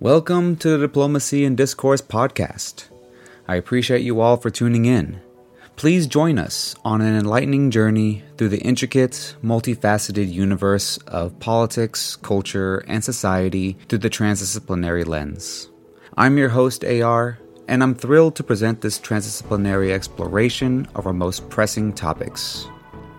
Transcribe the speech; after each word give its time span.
Welcome 0.00 0.56
to 0.56 0.70
the 0.70 0.78
Diplomacy 0.78 1.44
and 1.44 1.58
Discourse 1.58 2.00
podcast. 2.00 2.88
I 3.46 3.56
appreciate 3.56 4.00
you 4.00 4.22
all 4.22 4.38
for 4.38 4.48
tuning 4.48 4.86
in. 4.86 5.20
Please 5.76 6.06
join 6.06 6.38
us 6.38 6.74
on 6.86 7.02
an 7.02 7.18
enlightening 7.18 7.70
journey 7.70 8.24
through 8.38 8.48
the 8.48 8.62
intricate, 8.62 9.36
multifaceted 9.44 10.32
universe 10.32 10.96
of 11.06 11.38
politics, 11.38 12.16
culture, 12.16 12.78
and 12.88 13.04
society 13.04 13.76
through 13.90 13.98
the 13.98 14.08
transdisciplinary 14.08 15.06
lens. 15.06 15.68
I'm 16.16 16.38
your 16.38 16.48
host, 16.48 16.82
AR, 16.82 17.38
and 17.68 17.82
I'm 17.82 17.94
thrilled 17.94 18.36
to 18.36 18.42
present 18.42 18.80
this 18.80 18.98
transdisciplinary 18.98 19.90
exploration 19.90 20.88
of 20.94 21.06
our 21.06 21.12
most 21.12 21.50
pressing 21.50 21.92
topics. 21.92 22.66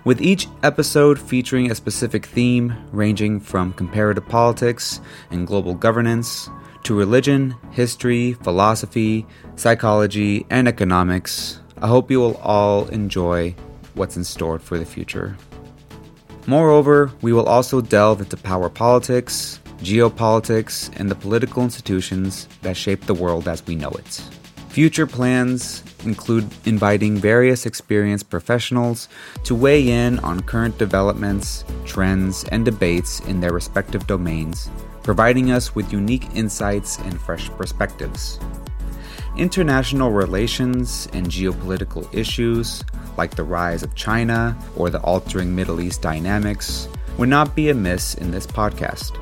With 0.03 0.19
each 0.19 0.47
episode 0.63 1.19
featuring 1.19 1.69
a 1.69 1.75
specific 1.75 2.25
theme 2.25 2.73
ranging 2.91 3.39
from 3.39 3.73
comparative 3.73 4.27
politics 4.27 4.99
and 5.29 5.45
global 5.45 5.75
governance 5.75 6.49
to 6.83 6.95
religion, 6.95 7.55
history, 7.71 8.33
philosophy, 8.33 9.25
psychology, 9.55 10.45
and 10.49 10.67
economics, 10.67 11.59
I 11.81 11.87
hope 11.87 12.11
you 12.11 12.19
will 12.19 12.37
all 12.37 12.87
enjoy 12.87 13.55
what's 13.93 14.17
in 14.17 14.23
store 14.23 14.59
for 14.59 14.77
the 14.77 14.85
future. 14.85 15.37
Moreover, 16.47 17.11
we 17.21 17.33
will 17.33 17.45
also 17.45 17.81
delve 17.81 18.21
into 18.21 18.37
power 18.37 18.69
politics, 18.69 19.59
geopolitics, 19.79 20.91
and 20.99 21.09
the 21.09 21.15
political 21.15 21.63
institutions 21.63 22.47
that 22.61 22.77
shape 22.77 23.05
the 23.05 23.13
world 23.13 23.47
as 23.47 23.65
we 23.65 23.75
know 23.75 23.91
it. 23.91 24.23
Future 24.69 25.05
plans 25.05 25.83
include 26.05 26.49
inviting 26.65 27.17
various 27.17 27.65
experienced 27.65 28.29
professionals 28.29 29.09
to 29.43 29.53
weigh 29.53 29.87
in 29.87 30.17
on 30.19 30.39
current 30.41 30.77
developments, 30.77 31.65
trends, 31.85 32.45
and 32.45 32.63
debates 32.63 33.19
in 33.21 33.41
their 33.41 33.53
respective 33.53 34.07
domains 34.07 34.69
providing 35.03 35.51
us 35.51 35.75
with 35.75 35.91
unique 35.91 36.27
insights 36.35 36.97
and 36.99 37.19
fresh 37.19 37.49
perspectives. 37.51 38.39
International 39.37 40.11
relations 40.11 41.07
and 41.13 41.27
geopolitical 41.27 42.07
issues, 42.13 42.83
like 43.17 43.35
the 43.35 43.43
rise 43.43 43.83
of 43.83 43.95
China 43.95 44.57
or 44.75 44.89
the 44.89 45.01
altering 45.01 45.55
Middle 45.55 45.79
East 45.79 46.01
dynamics, 46.01 46.87
would 47.17 47.29
not 47.29 47.55
be 47.55 47.69
amiss 47.69 48.15
in 48.15 48.31
this 48.31 48.45
podcast. 48.45 49.17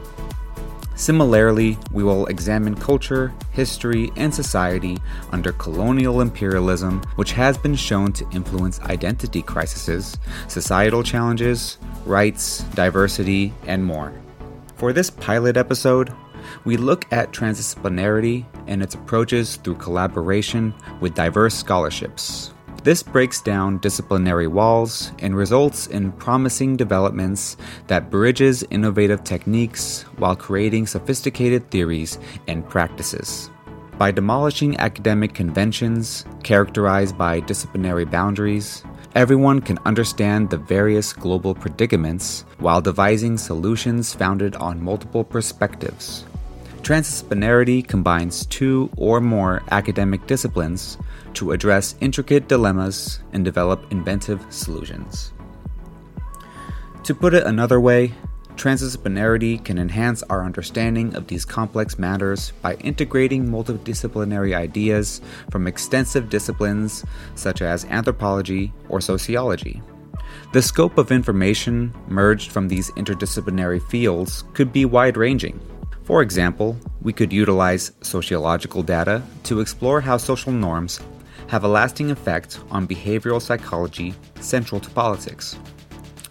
Similarly, 0.95 1.78
we 1.94 2.03
will 2.03 2.25
examine 2.25 2.75
culture, 2.75 3.34
history, 3.52 4.12
and 4.18 4.36
society 4.36 4.98
under 5.31 5.53
colonial 5.53 6.20
imperialism, 6.20 7.02
which 7.16 7.31
has 7.31 7.58
been 7.58 7.75
shown 7.75 8.12
to 8.14 8.30
influence 8.31 8.81
identity 8.81 9.42
crises, 9.42 10.18
societal 10.50 11.02
challenges, 11.02 11.78
rights, 12.06 12.64
diversity, 12.75 13.53
and 13.66 13.86
more. 13.86 14.12
For 14.80 14.94
this 14.94 15.09
pilot 15.09 15.58
episode, 15.58 16.13
we 16.63 16.77
look 16.77 17.05
at 17.11 17.33
transdisciplinarity 17.33 18.45
and 18.66 18.81
its 18.81 18.95
approaches 18.95 19.58
through 19.58 19.75
collaboration 19.75 20.73
with 21.02 21.16
diverse 21.16 21.53
scholarships. 21.53 22.53
This 22.85 23.03
breaks 23.03 23.41
down 23.41 23.80
disciplinary 23.80 24.47
walls 24.47 25.11
and 25.19 25.35
results 25.35 25.88
in 25.88 26.13
promising 26.13 26.77
developments 26.77 27.57
that 27.88 28.09
bridges 28.09 28.63
innovative 28.69 29.25
techniques 29.25 30.03
while 30.16 30.38
creating 30.38 30.88
sophisticated 30.88 31.69
theories 31.72 32.17
and 32.47 32.67
practices. 32.69 33.52
By 33.97 34.11
demolishing 34.11 34.80
academic 34.80 35.33
conventions 35.33 36.23
characterized 36.44 37.17
by 37.17 37.41
disciplinary 37.41 38.05
boundaries, 38.05 38.85
everyone 39.16 39.62
can 39.62 39.80
understand 39.86 40.50
the 40.50 40.58
various 40.58 41.14
global 41.14 41.56
predicaments 41.56 42.46
while 42.60 42.82
devising 42.82 43.38
solutions 43.38 44.14
founded 44.14 44.56
on 44.56 44.84
multiple 44.84 45.24
perspectives. 45.24 46.26
Transdisciplinarity 46.82 47.86
combines 47.86 48.46
two 48.46 48.90
or 48.98 49.20
more 49.20 49.62
academic 49.72 50.25
disciplines 50.28 50.98
to 51.34 51.52
address 51.52 51.96
intricate 52.02 52.48
dilemmas 52.48 53.19
and 53.34 53.44
develop 53.44 53.92
inventive 53.92 54.46
solutions. 54.50 55.34
To 57.03 57.16
put 57.16 57.34
it 57.34 57.44
another 57.44 57.80
way, 57.80 58.14
Transdisciplinarity 58.59 59.64
can 59.64 59.80
enhance 59.80 60.22
our 60.24 60.44
understanding 60.44 61.16
of 61.16 61.28
these 61.28 61.46
complex 61.46 61.97
matters 61.97 62.52
by 62.62 62.74
integrating 62.75 63.47
multidisciplinary 63.47 64.53
ideas 64.53 65.22
from 65.50 65.66
extensive 65.66 66.30
disciplines 66.30 67.06
such 67.36 67.62
as 67.62 67.86
anthropology 67.86 68.74
or 68.90 69.00
sociology. 69.00 69.81
The 70.52 70.62
scope 70.62 70.98
of 70.98 71.09
information 71.09 71.94
merged 72.09 72.52
from 72.52 72.68
these 72.68 72.92
interdisciplinary 72.92 73.81
fields 73.81 74.44
could 74.53 74.74
be 74.74 74.84
wide 74.84 75.16
ranging. 75.16 75.58
For 76.03 76.22
example, 76.22 76.75
we 77.02 77.14
could 77.14 77.31
utilize 77.31 77.94
sociological 78.02 78.84
data 78.84 79.24
to 79.44 79.62
explore 79.62 80.02
how 80.02 80.18
social 80.18 80.52
norms 80.52 81.00
have 81.48 81.64
a 81.64 81.69
lasting 81.69 82.12
effect 82.12 82.59
on 82.72 82.86
behavioral 82.86 83.42
psychology 83.42 84.14
central 84.42 84.81
to 84.81 84.90
politics 84.90 85.58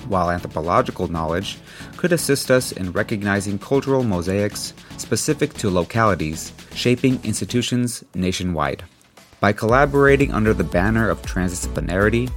while 0.09 0.31
anthropological 0.31 1.09
knowledge 1.09 1.59
could 1.97 2.13
assist 2.13 2.51
us 2.51 2.73
in 2.73 2.93
recognizing 2.93 3.59
cultural 3.59 4.03
mosaics 4.03 4.75
specific 4.97 5.55
to 5.55 5.71
localities 5.71 6.53
shaping 6.75 7.21
institutions 7.25 8.05
nationwide. 8.15 8.85
By 9.41 9.53
collaborating 9.53 10.33
under 10.33 10.53
the 10.53 10.65
banner 10.65 11.09
of 11.09 11.23
transdisciplinarity, 11.23 12.31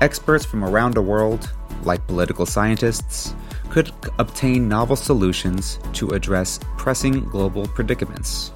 experts 0.00 0.44
from 0.44 0.64
around 0.64 0.94
the 0.94 1.02
world, 1.02 1.52
like 1.82 2.06
political 2.06 2.46
scientists, 2.46 3.34
could 3.68 3.92
obtain 4.18 4.68
novel 4.68 4.96
solutions 4.96 5.78
to 5.92 6.10
address 6.10 6.58
pressing 6.76 7.24
global 7.28 7.66
predicaments. 7.68 8.50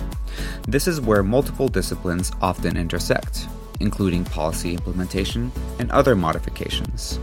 This 0.67 0.89
is 0.89 1.01
where 1.01 1.23
multiple 1.23 1.69
disciplines 1.69 2.33
often 2.41 2.77
intersect, 2.77 3.47
including 3.81 4.25
policy 4.25 4.73
implementation 4.73 5.53
and 5.79 5.91
other 5.91 6.17
modifications. 6.17 7.19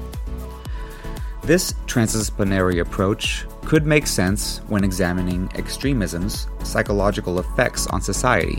This 1.49 1.73
transdisciplinary 1.87 2.79
approach 2.79 3.47
could 3.65 3.83
make 3.83 4.05
sense 4.05 4.59
when 4.67 4.83
examining 4.83 5.49
extremism's 5.55 6.45
psychological 6.63 7.39
effects 7.39 7.87
on 7.87 8.03
society, 8.03 8.57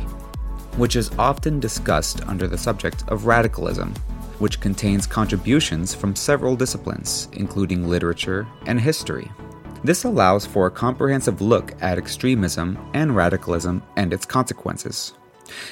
which 0.77 0.97
is 0.97 1.13
often 1.17 1.61
discussed 1.61 2.27
under 2.27 2.49
the 2.49 2.59
subject 2.59 3.05
of 3.07 3.27
radicalism, 3.27 3.95
which 4.41 4.59
contains 4.61 5.07
contributions 5.07 5.95
from 5.95 6.17
several 6.17 6.57
disciplines, 6.57 7.29
including 7.35 7.89
literature 7.89 8.45
and 8.67 8.81
history. 8.81 9.31
This 9.85 10.03
allows 10.03 10.45
for 10.45 10.67
a 10.67 10.71
comprehensive 10.73 11.41
look 11.41 11.81
at 11.81 11.97
extremism 11.97 12.77
and 12.95 13.15
radicalism 13.15 13.85
and 13.95 14.13
its 14.13 14.27
consequences. 14.27 15.13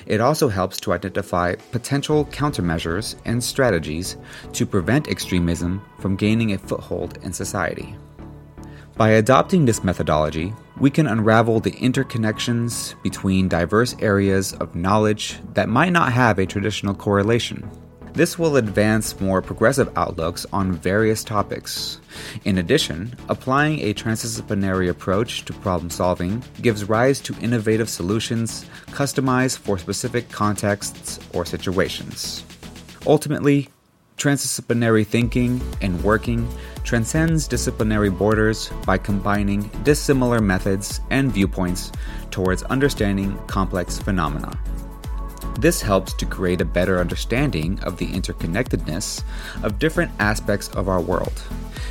It 0.06 0.20
also 0.20 0.48
helps 0.48 0.80
to 0.80 0.92
identify 0.92 1.54
potential 1.72 2.24
countermeasures 2.26 3.16
and 3.24 3.42
strategies 3.42 4.16
to 4.52 4.66
prevent 4.66 5.08
extremism 5.08 5.82
from 6.00 6.16
gaining 6.16 6.52
a 6.52 6.58
foothold 6.58 7.18
in 7.22 7.32
society. 7.32 7.96
By 8.96 9.10
adopting 9.10 9.64
this 9.64 9.84
methodology, 9.84 10.52
we 10.80 10.90
can 10.90 11.06
unravel 11.06 11.60
the 11.60 11.70
interconnections 11.70 13.00
between 13.02 13.48
diverse 13.48 13.94
areas 14.00 14.54
of 14.54 14.74
knowledge 14.74 15.38
that 15.54 15.68
might 15.68 15.92
not 15.92 16.12
have 16.12 16.40
a 16.40 16.46
traditional 16.46 16.94
correlation. 16.94 17.70
This 18.18 18.36
will 18.36 18.56
advance 18.56 19.20
more 19.20 19.40
progressive 19.40 19.96
outlooks 19.96 20.44
on 20.52 20.72
various 20.72 21.22
topics. 21.22 22.00
In 22.44 22.58
addition, 22.58 23.14
applying 23.28 23.78
a 23.78 23.94
transdisciplinary 23.94 24.88
approach 24.90 25.44
to 25.44 25.52
problem 25.52 25.88
solving 25.88 26.42
gives 26.60 26.88
rise 26.88 27.20
to 27.20 27.36
innovative 27.40 27.88
solutions 27.88 28.66
customized 28.86 29.58
for 29.58 29.78
specific 29.78 30.28
contexts 30.32 31.20
or 31.32 31.46
situations. 31.46 32.42
Ultimately, 33.06 33.68
transdisciplinary 34.16 35.06
thinking 35.06 35.62
and 35.80 36.02
working 36.02 36.48
transcends 36.82 37.46
disciplinary 37.46 38.10
borders 38.10 38.68
by 38.84 38.98
combining 38.98 39.70
dissimilar 39.84 40.40
methods 40.40 41.00
and 41.10 41.30
viewpoints 41.30 41.92
towards 42.32 42.64
understanding 42.64 43.38
complex 43.46 43.96
phenomena. 43.96 44.58
This 45.58 45.82
helps 45.82 46.12
to 46.12 46.24
create 46.24 46.60
a 46.60 46.64
better 46.64 47.00
understanding 47.00 47.80
of 47.80 47.96
the 47.96 48.06
interconnectedness 48.06 49.24
of 49.64 49.80
different 49.80 50.12
aspects 50.20 50.68
of 50.68 50.88
our 50.88 51.00
world, 51.00 51.42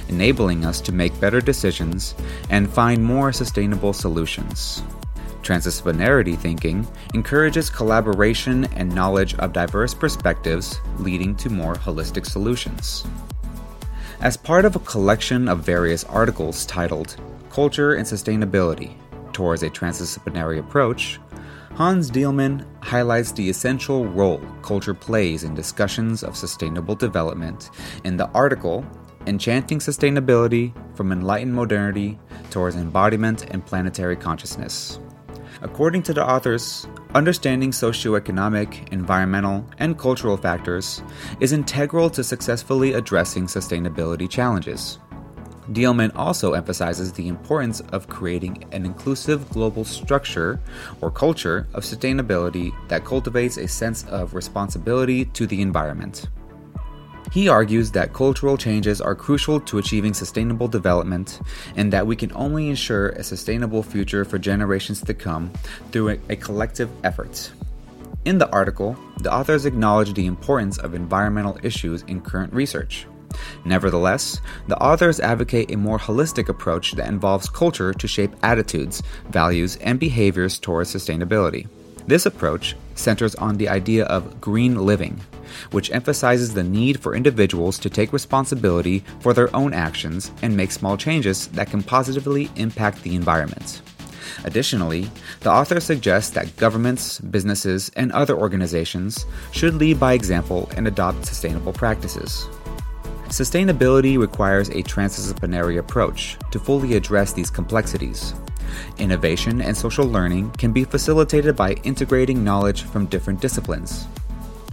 enabling 0.08 0.64
us 0.64 0.80
to 0.82 0.94
make 0.94 1.20
better 1.20 1.42
decisions 1.42 2.16
and 2.50 2.70
find 2.70 3.04
more 3.04 3.34
sustainable 3.34 3.92
solutions. 3.92 4.84
Transdisciplinarity 5.44 6.38
thinking 6.38 6.88
encourages 7.14 7.70
collaboration 7.70 8.64
and 8.76 8.96
knowledge 8.96 9.36
of 9.36 9.52
diverse 9.52 9.94
perspectives, 9.94 10.80
leading 11.00 11.36
to 11.36 11.50
more 11.50 11.76
holistic 11.76 12.26
solutions. 12.26 13.06
As 14.22 14.38
part 14.38 14.64
of 14.64 14.78
a 14.78 14.80
collection 14.80 15.50
of 15.50 15.60
various 15.60 16.06
articles 16.06 16.66
titled 16.66 17.18
Culture 17.50 17.96
and 17.96 18.08
Sustainability 18.08 18.96
Towards 19.34 19.62
a 19.62 19.70
Transdisciplinary 19.70 20.58
Approach, 20.58 21.20
Hans 21.78 22.10
Dieleman 22.10 22.66
highlights 22.84 23.32
the 23.34 23.48
essential 23.48 24.08
role 24.08 24.42
culture 24.64 24.96
plays 24.96 25.44
in 25.44 25.54
discussions 25.54 26.24
of 26.24 26.36
sustainable 26.36 26.96
development 26.96 27.70
in 28.04 28.18
the 28.18 28.28
article 28.30 28.84
Enchanting 29.28 29.78
Sustainability 29.78 30.74
from 30.96 31.12
Enlightened 31.12 31.54
Modernity 31.54 32.18
Towards 32.50 32.78
Embodiment 32.78 33.46
and 33.52 33.64
Planetary 33.64 34.16
Consciousness. 34.16 35.00
According 35.62 36.02
to 36.04 36.14
the 36.14 36.28
authors, 36.28 36.88
understanding 37.14 37.70
socioeconomic, 37.70 38.92
environmental, 38.92 39.64
and 39.78 40.00
cultural 40.00 40.36
factors 40.36 41.04
is 41.42 41.54
integral 41.54 42.10
to 42.10 42.24
successfully 42.24 42.94
addressing 42.94 43.46
sustainability 43.46 44.28
challenges. 44.28 44.98
Dieleman 45.72 46.12
also 46.16 46.54
emphasizes 46.54 47.12
the 47.12 47.28
importance 47.28 47.82
of 47.92 48.08
creating 48.08 48.64
an 48.72 48.86
inclusive 48.86 49.50
global 49.50 49.84
structure 49.84 50.60
or 51.02 51.12
culture 51.12 51.68
of 51.74 51.84
sustainability 51.84 52.74
that 52.88 53.04
cultivates 53.04 53.58
a 53.58 53.68
sense 53.68 54.06
of 54.06 54.34
responsibility 54.34 55.26
to 55.26 55.46
the 55.46 55.62
environment. 55.62 56.28
He 57.34 57.50
argues 57.50 57.92
that 57.92 58.14
cultural 58.14 58.58
changes 58.58 59.02
are 59.02 59.14
crucial 59.14 59.60
to 59.60 59.78
achieving 59.78 60.14
sustainable 60.14 60.70
development 60.70 61.42
and 61.76 61.92
that 61.92 62.08
we 62.08 62.16
can 62.16 62.32
only 62.34 62.70
ensure 62.70 63.10
a 63.10 63.24
sustainable 63.24 63.84
future 63.84 64.24
for 64.24 64.40
generations 64.40 65.02
to 65.02 65.14
come 65.14 65.52
through 65.92 66.10
a, 66.10 66.20
a 66.30 66.36
collective 66.38 66.90
effort. 67.04 67.52
In 68.24 68.38
the 68.38 68.50
article, 68.52 68.98
the 69.20 69.34
authors 69.34 69.66
acknowledge 69.66 70.14
the 70.14 70.26
importance 70.26 70.78
of 70.78 70.94
environmental 70.94 71.60
issues 71.64 72.04
in 72.04 72.22
current 72.22 72.54
research. 72.54 73.06
Nevertheless, 73.66 74.40
the 74.68 74.78
authors 74.78 75.20
advocate 75.20 75.72
a 75.72 75.78
more 75.78 76.00
holistic 76.00 76.50
approach 76.50 76.94
that 76.94 77.10
involves 77.10 77.50
culture 77.50 77.94
to 77.94 78.08
shape 78.08 78.36
attitudes, 78.44 79.04
values, 79.30 79.76
and 79.78 80.00
behaviors 80.00 80.58
towards 80.60 80.94
sustainability. 80.94 81.68
This 82.08 82.26
approach 82.26 82.76
centers 82.96 83.36
on 83.36 83.58
the 83.58 83.68
idea 83.68 84.06
of 84.06 84.40
green 84.40 84.86
living, 84.86 85.20
which 85.72 85.92
emphasizes 85.92 86.54
the 86.54 86.64
need 86.64 87.02
for 87.02 87.16
individuals 87.16 87.78
to 87.80 87.90
take 87.90 88.14
responsibility 88.14 89.04
for 89.20 89.34
their 89.34 89.54
own 89.56 89.74
actions 89.74 90.32
and 90.42 90.56
make 90.56 90.72
small 90.72 90.96
changes 90.96 91.48
that 91.48 91.70
can 91.70 91.84
positively 91.84 92.50
impact 92.56 93.04
the 93.04 93.16
environment. 93.16 93.82
Additionally, 94.46 95.10
the 95.42 95.52
author 95.52 95.80
suggests 95.80 96.32
that 96.32 96.56
governments, 96.58 97.20
businesses, 97.20 97.92
and 97.96 98.12
other 98.12 98.38
organizations 98.38 99.26
should 99.52 99.74
lead 99.76 100.00
by 100.00 100.14
example 100.14 100.70
and 100.78 100.88
adopt 100.88 101.26
sustainable 101.26 101.74
practices. 101.74 102.48
Sustainability 103.30 104.18
requires 104.18 104.70
a 104.70 104.82
transdisciplinary 104.84 105.80
approach 105.80 106.38
to 106.50 106.60
fully 106.60 106.96
address 106.96 107.34
these 107.34 107.50
complexities. 107.50 108.34
Innovation 109.00 109.62
and 109.62 109.76
social 109.76 110.06
learning 110.06 110.50
can 110.52 110.72
be 110.72 110.86
facilitated 110.86 111.56
by 111.56 111.74
integrating 111.84 112.44
knowledge 112.44 112.84
from 112.84 113.06
different 113.06 113.42
disciplines. 113.42 114.08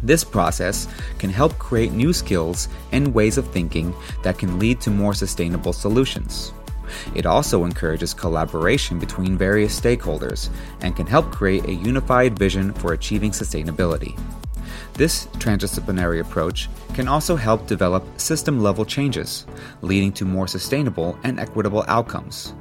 This 0.02 0.22
process 0.22 0.86
can 1.18 1.30
help 1.30 1.58
create 1.58 1.92
new 1.92 2.12
skills 2.12 2.68
and 2.92 3.12
ways 3.12 3.38
of 3.38 3.48
thinking 3.48 3.92
that 4.22 4.38
can 4.38 4.58
lead 4.58 4.80
to 4.82 4.90
more 4.90 5.14
sustainable 5.14 5.72
solutions. 5.72 6.52
It 7.14 7.26
also 7.26 7.64
encourages 7.64 8.14
collaboration 8.14 9.00
between 9.00 9.36
various 9.36 9.78
stakeholders 9.78 10.48
and 10.80 10.94
can 10.94 11.06
help 11.06 11.32
create 11.32 11.64
a 11.64 11.74
unified 11.74 12.38
vision 12.38 12.72
for 12.74 12.92
achieving 12.92 13.32
sustainability. 13.32 14.18
This 14.94 15.26
transdisciplinary 15.38 16.20
approach 16.20 16.68
can 16.94 17.08
also 17.08 17.36
help 17.36 17.66
develop 17.66 18.04
system 18.20 18.60
level 18.60 18.84
changes, 18.84 19.46
leading 19.82 20.12
to 20.12 20.24
more 20.24 20.46
sustainable 20.46 21.18
and 21.24 21.40
equitable 21.40 21.84
outcomes. 21.88 22.54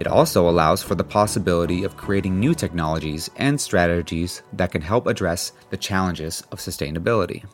It 0.00 0.06
also 0.06 0.48
allows 0.48 0.82
for 0.82 0.94
the 0.94 1.04
possibility 1.04 1.84
of 1.84 1.96
creating 1.96 2.40
new 2.40 2.54
technologies 2.54 3.30
and 3.36 3.60
strategies 3.60 4.42
that 4.54 4.72
can 4.72 4.80
help 4.80 5.06
address 5.06 5.52
the 5.68 5.76
challenges 5.76 6.42
of 6.50 6.58
sustainability. 6.58 7.44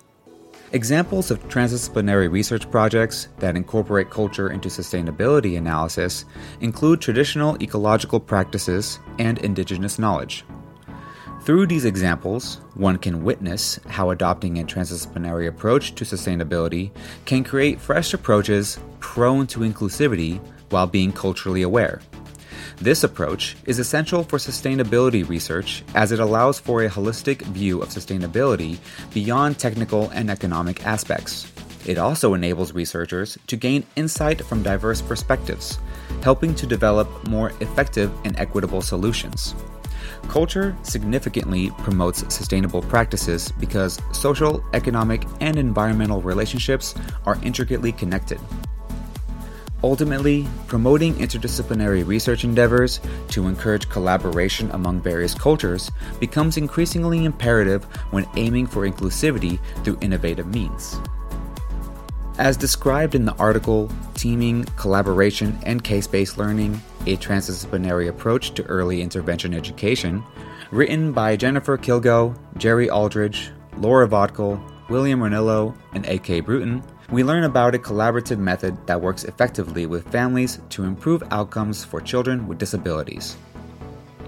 Examples 0.73 1.31
of 1.31 1.43
transdisciplinary 1.49 2.31
research 2.31 2.69
projects 2.71 3.29
that 3.39 3.57
incorporate 3.57 4.11
culture 4.11 4.51
into 4.51 4.69
sustainability 4.69 5.57
analysis 5.59 6.25
include 6.61 7.01
traditional 7.01 7.61
ecological 7.63 8.19
practices 8.19 8.99
and 9.19 9.39
indigenous 9.39 9.99
knowledge. 9.99 10.45
Through 11.47 11.69
these 11.69 11.85
examples, 11.85 12.57
one 12.75 12.99
can 12.99 13.23
witness 13.23 13.79
how 13.87 14.11
adopting 14.11 14.59
a 14.59 14.65
transdisciplinary 14.65 15.47
approach 15.47 15.95
to 15.95 16.05
sustainability 16.05 16.91
can 17.25 17.45
create 17.45 17.81
fresh 17.81 18.13
approaches 18.13 18.81
prone 18.99 19.47
to 19.47 19.61
inclusivity 19.61 20.41
while 20.71 20.89
being 20.89 21.13
culturally 21.13 21.63
aware. 21.63 22.01
This 22.79 23.05
approach 23.05 23.57
is 23.65 23.79
essential 23.79 24.25
for 24.25 24.41
sustainability 24.41 25.27
research 25.29 25.85
as 25.95 26.11
it 26.11 26.19
allows 26.19 26.59
for 26.59 26.83
a 26.83 26.91
holistic 26.91 27.43
view 27.43 27.81
of 27.81 27.91
sustainability 27.91 28.79
beyond 29.15 29.57
technical 29.57 30.11
and 30.11 30.29
economic 30.29 30.85
aspects. 30.85 31.47
It 31.87 31.97
also 31.97 32.35
enables 32.35 32.73
researchers 32.73 33.39
to 33.47 33.57
gain 33.57 33.87
insight 33.95 34.45
from 34.45 34.65
diverse 34.65 35.01
perspectives, 35.01 35.79
helping 36.25 36.57
to 36.57 36.67
develop 36.67 37.29
more 37.29 37.51
effective 37.61 38.11
and 38.25 38.37
equitable 38.37 38.83
solutions. 38.83 39.55
Culture 40.29 40.77
significantly 40.83 41.71
promotes 41.79 42.23
sustainable 42.35 42.83
practices 42.83 43.53
because 43.59 44.01
social, 44.13 44.63
economic, 44.75 45.25
and 45.41 45.57
environmental 45.59 46.21
relationships 46.21 46.95
are 47.25 47.39
intricately 47.43 47.93
connected. 47.93 48.39
Ultimately, 49.85 50.49
promoting 50.67 51.15
interdisciplinary 51.15 52.07
research 52.07 52.45
endeavors 52.45 53.01
to 53.29 53.47
encourage 53.47 53.89
collaboration 53.89 54.71
among 54.73 55.01
various 55.01 55.35
cultures 55.35 55.91
becomes 56.19 56.57
increasingly 56.57 57.25
imperative 57.25 57.85
when 58.11 58.27
aiming 58.37 58.67
for 58.67 58.89
inclusivity 58.89 59.59
through 59.85 59.99
innovative 60.01 60.47
means. 60.47 60.99
As 62.39 62.59
described 62.59 63.15
in 63.15 63.25
the 63.25 63.35
article 63.37 63.91
Teaming, 64.15 64.65
Collaboration, 64.77 65.59
and 65.63 65.83
Case 65.83 66.07
Based 66.07 66.37
Learning 66.37 66.81
A 67.07 67.17
Transdisciplinary 67.17 68.09
Approach 68.09 68.53
to 68.53 68.65
Early 68.65 69.01
Intervention 69.01 69.55
Education, 69.55 70.23
written 70.71 71.13
by 71.13 71.37
Jennifer 71.37 71.79
Kilgo, 71.79 72.37
Jerry 72.59 72.91
Aldridge, 72.91 73.51
Laura 73.79 74.07
Vodkal, 74.07 74.61
William 74.91 75.21
Ranillo, 75.21 75.75
and 75.95 76.05
A.K. 76.05 76.41
Bruton, 76.41 76.83
we 77.11 77.25
learn 77.25 77.45
about 77.45 77.75
a 77.75 77.79
collaborative 77.79 78.39
method 78.39 78.77
that 78.87 79.01
works 79.01 79.25
effectively 79.25 79.87
with 79.87 80.07
families 80.13 80.61
to 80.71 80.85
improve 80.85 81.23
outcomes 81.31 81.85
for 81.85 82.03
children 82.03 82.47
with 82.47 82.59
disabilities. 82.59 83.37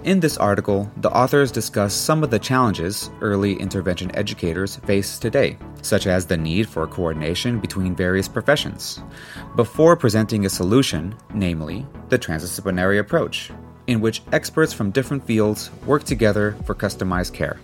In 0.08 0.20
this 0.20 0.38
article, 0.38 0.90
the 1.02 1.10
authors 1.10 1.52
discuss 1.52 1.92
some 1.92 2.24
of 2.24 2.30
the 2.30 2.38
challenges 2.38 3.10
early 3.20 3.52
intervention 3.60 4.10
educators 4.16 4.76
face 4.76 5.18
today, 5.18 5.58
such 5.82 6.06
as 6.06 6.24
the 6.24 6.34
need 6.34 6.66
for 6.66 6.86
coordination 6.86 7.60
between 7.60 7.94
various 7.94 8.26
professions, 8.26 9.02
before 9.54 9.96
presenting 9.96 10.46
a 10.46 10.48
solution, 10.48 11.14
namely, 11.34 11.86
the 12.08 12.18
transdisciplinary 12.18 13.00
approach, 13.00 13.50
in 13.86 14.00
which 14.00 14.22
experts 14.32 14.72
from 14.72 14.90
different 14.92 15.26
fields 15.26 15.70
work 15.84 16.04
together 16.04 16.56
for 16.64 16.74
customized 16.74 17.34
care. 17.34 17.60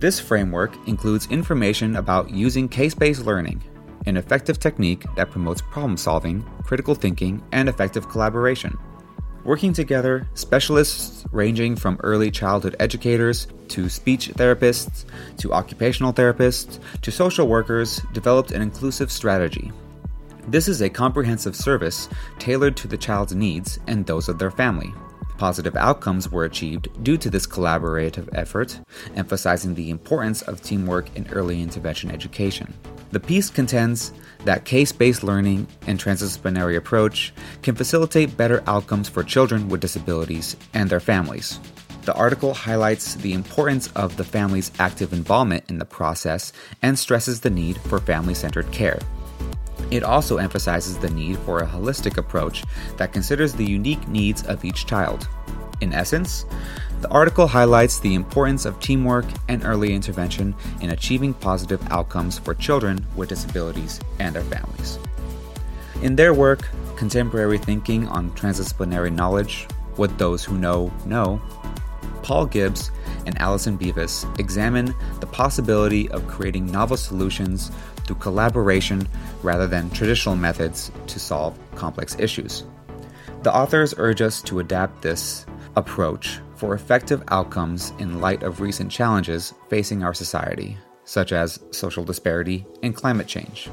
This 0.00 0.20
framework 0.20 0.76
includes 0.86 1.28
information 1.30 1.96
about 1.96 2.28
using 2.28 2.68
case 2.68 2.94
based 2.94 3.24
learning, 3.24 3.64
an 4.04 4.18
effective 4.18 4.58
technique 4.58 5.06
that 5.16 5.30
promotes 5.30 5.62
problem 5.62 5.96
solving, 5.96 6.44
critical 6.62 6.94
thinking, 6.94 7.42
and 7.52 7.70
effective 7.70 8.06
collaboration. 8.06 8.76
Working 9.44 9.72
together, 9.72 10.28
specialists 10.34 11.24
ranging 11.32 11.74
from 11.74 11.98
early 12.02 12.30
childhood 12.30 12.76
educators 12.78 13.46
to 13.68 13.88
speech 13.88 14.28
therapists 14.34 15.06
to 15.38 15.54
occupational 15.54 16.12
therapists 16.12 16.78
to 17.00 17.10
social 17.10 17.48
workers 17.48 18.02
developed 18.12 18.50
an 18.50 18.60
inclusive 18.60 19.10
strategy. 19.10 19.72
This 20.46 20.68
is 20.68 20.82
a 20.82 20.90
comprehensive 20.90 21.56
service 21.56 22.10
tailored 22.38 22.76
to 22.78 22.88
the 22.88 22.98
child's 22.98 23.34
needs 23.34 23.78
and 23.86 24.04
those 24.04 24.28
of 24.28 24.38
their 24.38 24.50
family. 24.50 24.92
Positive 25.38 25.74
outcomes 25.74 26.30
were 26.30 26.44
achieved 26.44 27.02
due 27.02 27.16
to 27.16 27.30
this 27.30 27.46
collaborative 27.46 28.28
effort, 28.34 28.78
emphasizing 29.16 29.74
the 29.74 29.88
importance 29.88 30.42
of 30.42 30.60
teamwork 30.60 31.16
in 31.16 31.26
early 31.30 31.62
intervention 31.62 32.10
education. 32.10 32.74
The 33.12 33.20
piece 33.20 33.50
contends 33.50 34.12
that 34.44 34.64
case 34.64 34.92
based 34.92 35.22
learning 35.22 35.66
and 35.86 35.98
transdisciplinary 35.98 36.76
approach 36.76 37.32
can 37.62 37.74
facilitate 37.74 38.36
better 38.36 38.62
outcomes 38.66 39.08
for 39.08 39.22
children 39.22 39.68
with 39.68 39.80
disabilities 39.80 40.56
and 40.74 40.88
their 40.88 41.00
families. 41.00 41.58
The 42.02 42.14
article 42.14 42.54
highlights 42.54 43.16
the 43.16 43.34
importance 43.34 43.88
of 43.92 44.16
the 44.16 44.24
family's 44.24 44.72
active 44.78 45.12
involvement 45.12 45.64
in 45.68 45.78
the 45.78 45.84
process 45.84 46.52
and 46.82 46.98
stresses 46.98 47.40
the 47.40 47.50
need 47.50 47.78
for 47.82 47.98
family 47.98 48.34
centered 48.34 48.70
care. 48.72 48.98
It 49.90 50.02
also 50.02 50.38
emphasizes 50.38 50.98
the 50.98 51.10
need 51.10 51.38
for 51.40 51.58
a 51.58 51.66
holistic 51.66 52.16
approach 52.16 52.64
that 52.96 53.12
considers 53.12 53.52
the 53.52 53.64
unique 53.64 54.06
needs 54.08 54.44
of 54.44 54.64
each 54.64 54.86
child. 54.86 55.28
In 55.80 55.92
essence, 55.92 56.44
the 57.00 57.08
article 57.08 57.46
highlights 57.46 57.98
the 57.98 58.14
importance 58.14 58.66
of 58.66 58.78
teamwork 58.80 59.24
and 59.48 59.64
early 59.64 59.94
intervention 59.94 60.54
in 60.80 60.90
achieving 60.90 61.32
positive 61.32 61.80
outcomes 61.90 62.38
for 62.38 62.54
children 62.54 63.04
with 63.16 63.30
disabilities 63.30 64.00
and 64.18 64.34
their 64.34 64.42
families. 64.42 64.98
In 66.02 66.14
their 66.16 66.34
work, 66.34 66.68
Contemporary 66.96 67.56
Thinking 67.56 68.06
on 68.08 68.30
Transdisciplinary 68.32 69.12
Knowledge 69.12 69.66
What 69.96 70.18
Those 70.18 70.44
Who 70.44 70.58
Know 70.58 70.92
Know, 71.06 71.40
Paul 72.22 72.44
Gibbs 72.46 72.90
and 73.24 73.38
Allison 73.40 73.78
Beavis 73.78 74.26
examine 74.38 74.94
the 75.20 75.26
possibility 75.26 76.10
of 76.10 76.26
creating 76.28 76.70
novel 76.70 76.98
solutions 76.98 77.70
through 78.04 78.16
collaboration 78.16 79.08
rather 79.42 79.66
than 79.66 79.88
traditional 79.90 80.36
methods 80.36 80.92
to 81.06 81.18
solve 81.18 81.58
complex 81.76 82.14
issues. 82.18 82.64
The 83.42 83.54
authors 83.54 83.94
urge 83.96 84.20
us 84.20 84.42
to 84.42 84.60
adapt 84.60 85.00
this 85.00 85.46
approach 85.76 86.40
for 86.60 86.74
effective 86.74 87.24
outcomes 87.28 87.94
in 87.98 88.20
light 88.20 88.42
of 88.42 88.60
recent 88.60 88.92
challenges 88.92 89.54
facing 89.70 90.04
our 90.04 90.12
society, 90.12 90.76
such 91.04 91.32
as 91.32 91.58
social 91.70 92.04
disparity 92.04 92.66
and 92.82 92.94
climate 92.94 93.26
change. 93.26 93.70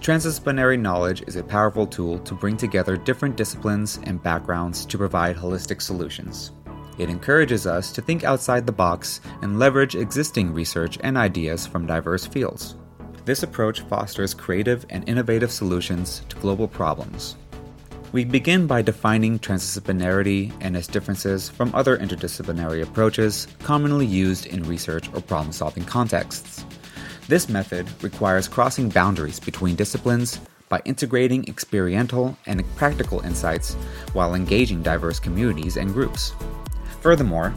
Transdisciplinary 0.00 0.78
knowledge 0.78 1.22
is 1.26 1.36
a 1.36 1.42
powerful 1.42 1.86
tool 1.86 2.18
to 2.20 2.34
bring 2.34 2.58
together 2.58 2.98
different 2.98 3.36
disciplines 3.36 3.98
and 4.02 4.22
backgrounds 4.22 4.84
to 4.84 4.98
provide 4.98 5.34
holistic 5.34 5.80
solutions. 5.80 6.52
It 6.98 7.08
encourages 7.08 7.66
us 7.66 7.90
to 7.92 8.02
think 8.02 8.22
outside 8.22 8.66
the 8.66 8.72
box 8.72 9.22
and 9.40 9.58
leverage 9.58 9.96
existing 9.96 10.52
research 10.52 10.98
and 11.02 11.16
ideas 11.16 11.66
from 11.66 11.86
diverse 11.86 12.26
fields. 12.26 12.76
This 13.24 13.44
approach 13.44 13.80
fosters 13.80 14.34
creative 14.34 14.84
and 14.90 15.08
innovative 15.08 15.50
solutions 15.50 16.22
to 16.28 16.36
global 16.36 16.68
problems. 16.68 17.36
We 18.12 18.24
begin 18.24 18.66
by 18.66 18.82
defining 18.82 19.38
transdisciplinarity 19.38 20.52
and 20.60 20.76
its 20.76 20.86
differences 20.86 21.48
from 21.48 21.74
other 21.74 21.98
interdisciplinary 21.98 22.82
approaches 22.82 23.48
commonly 23.62 24.06
used 24.06 24.46
in 24.46 24.62
research 24.62 25.08
or 25.12 25.20
problem 25.20 25.52
solving 25.52 25.84
contexts. 25.84 26.64
This 27.28 27.48
method 27.48 27.86
requires 28.02 28.46
crossing 28.46 28.88
boundaries 28.88 29.40
between 29.40 29.74
disciplines 29.74 30.40
by 30.68 30.80
integrating 30.84 31.46
experiential 31.48 32.36
and 32.46 32.64
practical 32.76 33.20
insights 33.20 33.74
while 34.12 34.34
engaging 34.34 34.82
diverse 34.82 35.18
communities 35.18 35.76
and 35.76 35.92
groups. 35.92 36.32
Furthermore, 37.00 37.52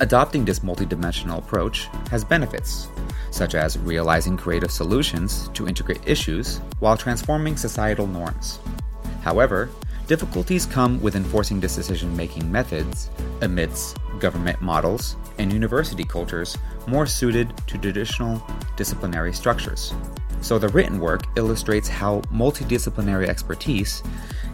adopting 0.00 0.44
this 0.44 0.60
multidimensional 0.60 1.38
approach 1.38 1.88
has 2.10 2.24
benefits, 2.24 2.88
such 3.30 3.54
as 3.54 3.78
realizing 3.78 4.36
creative 4.36 4.70
solutions 4.70 5.48
to 5.54 5.68
integrate 5.68 6.00
issues 6.06 6.58
while 6.80 6.96
transforming 6.96 7.56
societal 7.56 8.06
norms. 8.06 8.58
However, 9.24 9.70
difficulties 10.06 10.66
come 10.66 11.00
with 11.00 11.16
enforcing 11.16 11.58
this 11.58 11.76
decision 11.76 12.14
making 12.14 12.52
methods 12.52 13.08
amidst 13.40 13.96
government 14.20 14.60
models 14.60 15.16
and 15.38 15.50
university 15.50 16.04
cultures 16.04 16.58
more 16.86 17.06
suited 17.06 17.56
to 17.66 17.78
traditional 17.78 18.46
disciplinary 18.76 19.32
structures. 19.32 19.94
So, 20.42 20.58
the 20.58 20.68
written 20.68 21.00
work 21.00 21.22
illustrates 21.36 21.88
how 21.88 22.20
multidisciplinary 22.30 23.26
expertise 23.26 24.02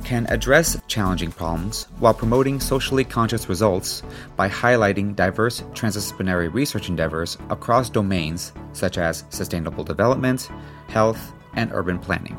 can 0.05 0.25
address 0.29 0.81
challenging 0.87 1.33
problems 1.33 1.89
while 1.99 2.15
promoting 2.15 2.61
socially 2.61 3.03
conscious 3.03 3.49
results 3.49 4.05
by 4.37 4.49
highlighting 4.49 5.17
diverse 5.17 5.62
transdisciplinary 5.73 6.53
research 6.55 6.89
endeavors 6.89 7.37
across 7.50 7.91
domains 7.91 8.53
such 8.73 8.99
as 8.99 9.25
sustainable 9.31 9.83
development, 9.83 10.49
health, 10.87 11.33
and 11.55 11.73
urban 11.73 11.99
planning. 11.99 12.37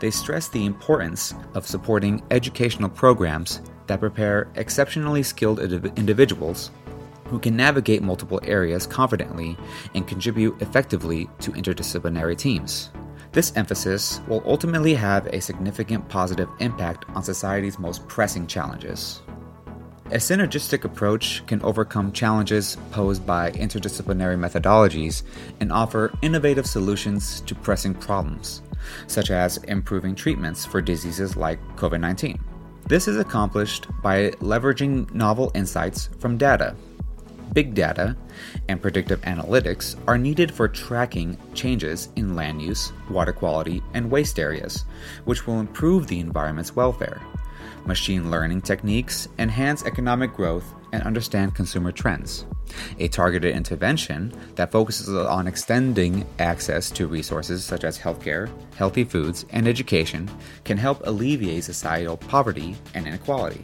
They 0.00 0.10
stress 0.10 0.48
the 0.48 0.64
importance 0.64 1.34
of 1.54 1.66
supporting 1.66 2.22
educational 2.30 2.90
programs 2.90 3.62
that 3.86 4.00
prepare 4.00 4.48
exceptionally 4.56 5.22
skilled 5.22 5.60
individuals 5.60 6.70
who 7.26 7.38
can 7.38 7.56
navigate 7.56 8.02
multiple 8.02 8.40
areas 8.44 8.86
confidently 8.86 9.56
and 9.94 10.06
contribute 10.06 10.60
effectively 10.60 11.28
to 11.40 11.50
interdisciplinary 11.52 12.36
teams. 12.36 12.90
This 13.32 13.52
emphasis 13.56 14.20
will 14.28 14.42
ultimately 14.46 14.94
have 14.94 15.26
a 15.26 15.40
significant 15.40 16.08
positive 16.08 16.48
impact 16.60 17.04
on 17.14 17.22
society's 17.22 17.78
most 17.78 18.06
pressing 18.06 18.46
challenges. 18.46 19.22
A 20.12 20.18
synergistic 20.18 20.84
approach 20.84 21.44
can 21.46 21.60
overcome 21.62 22.12
challenges 22.12 22.76
posed 22.92 23.26
by 23.26 23.50
interdisciplinary 23.50 24.38
methodologies 24.38 25.24
and 25.60 25.72
offer 25.72 26.12
innovative 26.22 26.66
solutions 26.66 27.40
to 27.40 27.56
pressing 27.56 27.92
problems, 27.92 28.62
such 29.08 29.32
as 29.32 29.56
improving 29.64 30.14
treatments 30.14 30.64
for 30.64 30.80
diseases 30.80 31.36
like 31.36 31.58
COVID 31.76 32.00
19. 32.00 32.38
This 32.86 33.08
is 33.08 33.16
accomplished 33.16 33.88
by 34.00 34.30
leveraging 34.40 35.12
novel 35.12 35.50
insights 35.54 36.08
from 36.20 36.38
data 36.38 36.76
big 37.56 37.74
data, 37.74 38.14
and 38.68 38.82
predictive 38.82 39.18
analytics 39.22 39.96
are 40.06 40.18
needed 40.18 40.52
for 40.52 40.68
tracking 40.68 41.38
changes 41.54 42.10
in 42.16 42.36
land 42.36 42.60
use, 42.60 42.92
water 43.08 43.32
quality, 43.32 43.82
and 43.94 44.10
waste 44.10 44.38
areas, 44.38 44.84
which 45.24 45.46
will 45.46 45.58
improve 45.58 46.06
the 46.06 46.20
environment's 46.20 46.76
welfare. 46.76 47.18
Machine 47.86 48.32
learning 48.32 48.62
techniques 48.62 49.28
enhance 49.38 49.84
economic 49.84 50.34
growth 50.34 50.74
and 50.92 51.04
understand 51.04 51.54
consumer 51.54 51.92
trends. 51.92 52.44
A 52.98 53.06
targeted 53.06 53.54
intervention 53.54 54.32
that 54.56 54.72
focuses 54.72 55.08
on 55.08 55.46
extending 55.46 56.26
access 56.40 56.90
to 56.90 57.06
resources 57.06 57.64
such 57.64 57.84
as 57.84 57.96
healthcare, 57.96 58.50
healthy 58.74 59.04
foods, 59.04 59.46
and 59.50 59.68
education 59.68 60.28
can 60.64 60.76
help 60.76 61.00
alleviate 61.06 61.62
societal 61.62 62.16
poverty 62.16 62.74
and 62.94 63.06
inequality. 63.06 63.62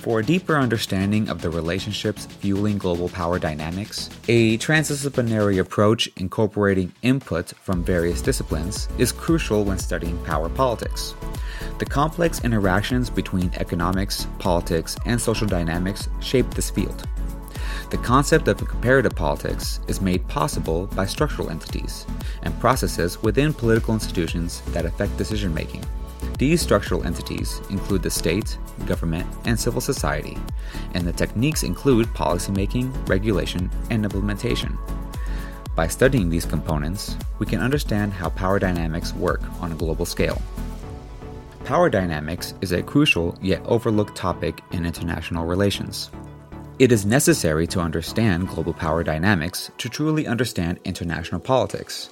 For 0.00 0.20
a 0.20 0.24
deeper 0.24 0.56
understanding 0.56 1.28
of 1.28 1.42
the 1.42 1.50
relationships 1.50 2.24
fueling 2.24 2.78
global 2.78 3.10
power 3.10 3.38
dynamics, 3.38 4.08
a 4.28 4.56
transdisciplinary 4.56 5.60
approach 5.60 6.08
incorporating 6.16 6.94
input 7.02 7.52
from 7.60 7.84
various 7.84 8.22
disciplines 8.22 8.88
is 8.96 9.12
crucial 9.12 9.62
when 9.62 9.78
studying 9.78 10.16
power 10.24 10.48
politics. 10.48 11.14
The 11.78 11.84
complex 11.84 12.42
interactions 12.44 13.10
between 13.10 13.52
economics, 13.56 14.26
politics, 14.38 14.96
and 15.04 15.20
social 15.20 15.46
dynamics 15.46 16.08
shape 16.20 16.48
this 16.54 16.70
field. 16.70 17.06
The 17.90 17.98
concept 17.98 18.48
of 18.48 18.56
comparative 18.56 19.14
politics 19.14 19.80
is 19.86 20.00
made 20.00 20.26
possible 20.28 20.86
by 20.86 21.04
structural 21.04 21.50
entities 21.50 22.06
and 22.42 22.58
processes 22.58 23.22
within 23.22 23.52
political 23.52 23.92
institutions 23.92 24.62
that 24.68 24.86
affect 24.86 25.18
decision 25.18 25.52
making. 25.52 25.84
These 26.38 26.60
structural 26.60 27.04
entities 27.04 27.60
include 27.70 28.02
the 28.02 28.10
state, 28.10 28.58
government, 28.86 29.26
and 29.44 29.58
civil 29.58 29.80
society, 29.80 30.38
and 30.94 31.06
the 31.06 31.12
techniques 31.12 31.62
include 31.62 32.06
policymaking, 32.08 33.08
regulation, 33.08 33.70
and 33.90 34.04
implementation. 34.04 34.78
By 35.76 35.86
studying 35.86 36.28
these 36.28 36.46
components, 36.46 37.16
we 37.38 37.46
can 37.46 37.60
understand 37.60 38.12
how 38.12 38.30
power 38.30 38.58
dynamics 38.58 39.14
work 39.14 39.42
on 39.60 39.72
a 39.72 39.76
global 39.76 40.04
scale. 40.04 40.40
Power 41.64 41.88
dynamics 41.88 42.54
is 42.60 42.72
a 42.72 42.82
crucial 42.82 43.38
yet 43.40 43.62
overlooked 43.66 44.16
topic 44.16 44.60
in 44.72 44.84
international 44.84 45.46
relations. 45.46 46.10
It 46.80 46.92
is 46.92 47.04
necessary 47.04 47.66
to 47.68 47.80
understand 47.80 48.48
global 48.48 48.72
power 48.72 49.04
dynamics 49.04 49.70
to 49.78 49.88
truly 49.88 50.26
understand 50.26 50.80
international 50.84 51.40
politics. 51.40 52.08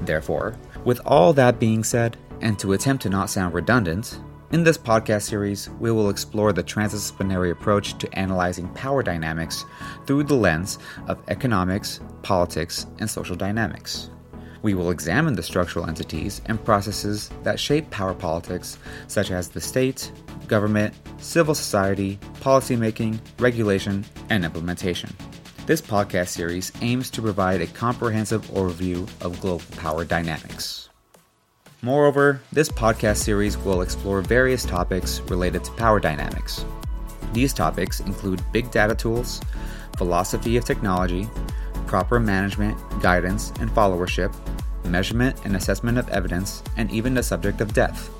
Therefore, 0.00 0.56
with 0.84 1.00
all 1.06 1.32
that 1.34 1.60
being 1.60 1.84
said, 1.84 2.16
and 2.40 2.58
to 2.58 2.72
attempt 2.72 3.02
to 3.02 3.10
not 3.10 3.30
sound 3.30 3.54
redundant, 3.54 4.20
in 4.50 4.64
this 4.64 4.78
podcast 4.78 5.22
series, 5.22 5.68
we 5.78 5.92
will 5.92 6.08
explore 6.08 6.54
the 6.54 6.64
transdisciplinary 6.64 7.50
approach 7.50 7.98
to 7.98 8.18
analyzing 8.18 8.68
power 8.70 9.02
dynamics 9.02 9.66
through 10.06 10.24
the 10.24 10.34
lens 10.34 10.78
of 11.06 11.18
economics, 11.28 12.00
politics, 12.22 12.86
and 12.98 13.10
social 13.10 13.36
dynamics. 13.36 14.08
We 14.62 14.72
will 14.72 14.90
examine 14.90 15.34
the 15.34 15.42
structural 15.42 15.86
entities 15.86 16.40
and 16.46 16.64
processes 16.64 17.30
that 17.42 17.60
shape 17.60 17.90
power 17.90 18.14
politics, 18.14 18.78
such 19.06 19.30
as 19.30 19.48
the 19.48 19.60
state, 19.60 20.10
government, 20.46 20.94
civil 21.18 21.54
society, 21.54 22.18
policymaking, 22.40 23.18
regulation, 23.38 24.04
and 24.30 24.46
implementation. 24.46 25.14
This 25.66 25.82
podcast 25.82 26.28
series 26.28 26.72
aims 26.80 27.10
to 27.10 27.20
provide 27.20 27.60
a 27.60 27.66
comprehensive 27.66 28.46
overview 28.46 29.06
of 29.20 29.38
global 29.42 29.62
power 29.76 30.06
dynamics. 30.06 30.88
Moreover, 31.80 32.40
this 32.50 32.68
podcast 32.68 33.18
series 33.18 33.56
will 33.56 33.82
explore 33.82 34.20
various 34.20 34.64
topics 34.64 35.20
related 35.28 35.62
to 35.62 35.70
power 35.72 36.00
dynamics. 36.00 36.64
These 37.32 37.52
topics 37.52 38.00
include 38.00 38.42
big 38.50 38.72
data 38.72 38.96
tools, 38.96 39.40
philosophy 39.96 40.56
of 40.56 40.64
technology, 40.64 41.28
proper 41.86 42.18
management, 42.18 42.76
guidance, 43.00 43.52
and 43.60 43.70
followership, 43.70 44.34
measurement 44.86 45.40
and 45.44 45.54
assessment 45.54 45.98
of 45.98 46.08
evidence, 46.08 46.64
and 46.76 46.90
even 46.90 47.14
the 47.14 47.22
subject 47.22 47.60
of 47.60 47.72
death. 47.74 48.10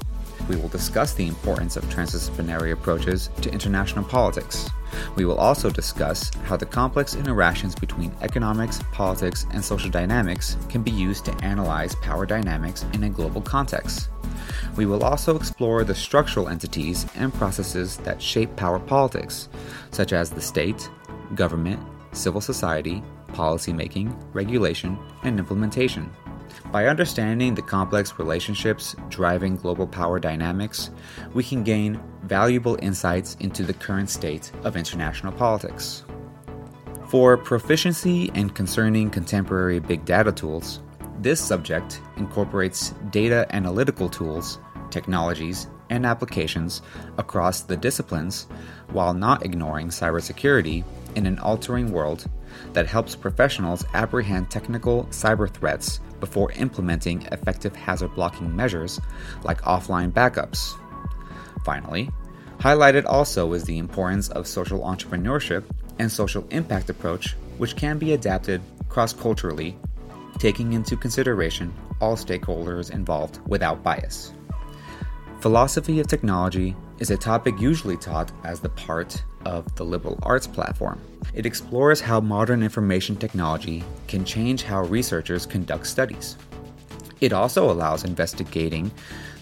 We 0.48 0.54
will 0.54 0.68
discuss 0.68 1.14
the 1.14 1.26
importance 1.26 1.76
of 1.76 1.82
transdisciplinary 1.86 2.70
approaches 2.70 3.28
to 3.42 3.50
international 3.52 4.04
politics. 4.04 4.70
We 5.16 5.24
will 5.24 5.38
also 5.38 5.70
discuss 5.70 6.30
how 6.44 6.56
the 6.56 6.66
complex 6.66 7.14
interactions 7.14 7.74
between 7.74 8.14
economics, 8.20 8.80
politics, 8.92 9.46
and 9.52 9.64
social 9.64 9.90
dynamics 9.90 10.56
can 10.68 10.82
be 10.82 10.90
used 10.90 11.24
to 11.26 11.44
analyze 11.44 11.94
power 11.96 12.26
dynamics 12.26 12.84
in 12.92 13.04
a 13.04 13.10
global 13.10 13.40
context. 13.40 14.08
We 14.76 14.86
will 14.86 15.04
also 15.04 15.36
explore 15.36 15.84
the 15.84 15.94
structural 15.94 16.48
entities 16.48 17.06
and 17.16 17.34
processes 17.34 17.96
that 17.98 18.22
shape 18.22 18.54
power 18.56 18.78
politics, 18.78 19.48
such 19.90 20.12
as 20.12 20.30
the 20.30 20.40
state, 20.40 20.88
government, 21.34 21.80
civil 22.12 22.40
society, 22.40 23.02
policymaking, 23.28 24.14
regulation, 24.32 24.98
and 25.22 25.38
implementation. 25.38 26.10
By 26.66 26.86
understanding 26.86 27.54
the 27.54 27.62
complex 27.62 28.18
relationships 28.18 28.94
driving 29.08 29.56
global 29.56 29.86
power 29.86 30.18
dynamics, 30.18 30.90
we 31.32 31.42
can 31.42 31.64
gain 31.64 32.00
valuable 32.24 32.78
insights 32.82 33.36
into 33.40 33.62
the 33.62 33.72
current 33.72 34.10
state 34.10 34.52
of 34.64 34.76
international 34.76 35.32
politics. 35.32 36.04
For 37.08 37.38
proficiency 37.38 38.30
and 38.34 38.54
concerning 38.54 39.08
contemporary 39.08 39.78
big 39.78 40.04
data 40.04 40.30
tools, 40.30 40.80
this 41.20 41.40
subject 41.40 42.02
incorporates 42.16 42.90
data 43.10 43.46
analytical 43.50 44.10
tools, 44.10 44.58
technologies, 44.90 45.68
and 45.90 46.04
applications 46.04 46.82
across 47.16 47.62
the 47.62 47.76
disciplines 47.76 48.46
while 48.92 49.14
not 49.14 49.44
ignoring 49.44 49.88
cybersecurity 49.88 50.84
in 51.14 51.24
an 51.24 51.38
altering 51.38 51.92
world 51.92 52.26
that 52.74 52.86
helps 52.86 53.16
professionals 53.16 53.84
apprehend 53.94 54.50
technical 54.50 55.04
cyber 55.06 55.50
threats 55.50 56.00
before 56.20 56.52
implementing 56.52 57.22
effective 57.32 57.74
hazard 57.74 58.14
blocking 58.14 58.54
measures 58.54 59.00
like 59.44 59.62
offline 59.62 60.10
backups. 60.10 60.76
Finally, 61.64 62.10
highlighted 62.58 63.04
also 63.06 63.52
is 63.52 63.64
the 63.64 63.78
importance 63.78 64.28
of 64.28 64.46
social 64.46 64.80
entrepreneurship 64.80 65.64
and 65.98 66.10
social 66.10 66.46
impact 66.50 66.90
approach, 66.90 67.34
which 67.58 67.76
can 67.76 67.98
be 67.98 68.12
adapted 68.12 68.60
cross 68.88 69.12
culturally, 69.12 69.76
taking 70.38 70.72
into 70.72 70.96
consideration 70.96 71.72
all 72.00 72.16
stakeholders 72.16 72.90
involved 72.90 73.40
without 73.46 73.82
bias. 73.82 74.32
Philosophy 75.40 76.00
of 76.00 76.06
technology 76.06 76.76
is 76.98 77.10
a 77.10 77.16
topic 77.16 77.60
usually 77.60 77.96
taught 77.96 78.32
as 78.44 78.60
the 78.60 78.68
part 78.68 79.22
of 79.44 79.74
the 79.76 79.84
liberal 79.84 80.18
arts 80.22 80.46
platform. 80.46 81.00
It 81.34 81.46
explores 81.46 82.00
how 82.00 82.20
modern 82.20 82.62
information 82.62 83.16
technology 83.16 83.84
can 84.06 84.24
change 84.24 84.62
how 84.62 84.82
researchers 84.82 85.46
conduct 85.46 85.86
studies. 85.86 86.36
It 87.20 87.32
also 87.32 87.70
allows 87.70 88.04
investigating 88.04 88.90